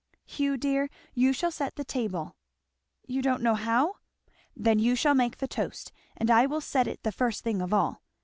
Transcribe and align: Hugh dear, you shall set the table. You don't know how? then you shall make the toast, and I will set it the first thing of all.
Hugh 0.25 0.57
dear, 0.57 0.89
you 1.13 1.31
shall 1.31 1.51
set 1.51 1.75
the 1.75 1.83
table. 1.83 2.35
You 3.05 3.21
don't 3.21 3.43
know 3.43 3.53
how? 3.53 3.97
then 4.55 4.79
you 4.79 4.95
shall 4.95 5.13
make 5.13 5.37
the 5.37 5.47
toast, 5.47 5.91
and 6.17 6.31
I 6.31 6.47
will 6.47 6.59
set 6.59 6.87
it 6.87 7.03
the 7.03 7.11
first 7.11 7.43
thing 7.43 7.61
of 7.61 7.71
all. 7.71 8.01